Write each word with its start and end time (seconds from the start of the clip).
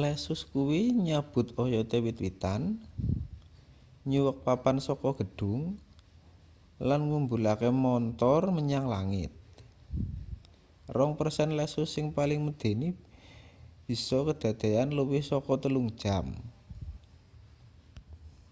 lesus 0.00 0.40
kuwi 0.52 0.80
nyabut 1.06 1.46
oyote 1.64 1.96
wit-witan 2.04 2.62
nyuwek 4.10 4.36
papan 4.46 4.76
saka 4.86 5.08
gedhung 5.20 5.62
lan 6.88 7.00
ngumbulake 7.08 7.68
montor 7.84 8.42
menyang 8.56 8.86
langit 8.94 9.32
rong 10.96 11.12
persen 11.18 11.48
lesus 11.58 11.88
sing 11.94 12.06
paling 12.16 12.40
medeni 12.46 12.88
bisa 13.86 14.18
kedadeyan 14.28 14.88
luwih 14.98 15.22
saka 15.30 15.54
telung 15.62 15.88
jam 16.02 16.26